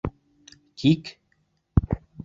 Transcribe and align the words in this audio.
—Тик?.. 0.77 1.03